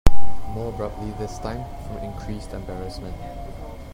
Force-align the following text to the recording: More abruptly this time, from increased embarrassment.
More 0.55 0.69
abruptly 0.69 1.11
this 1.19 1.37
time, 1.37 1.63
from 1.85 1.97
increased 1.99 2.53
embarrassment. 2.53 3.15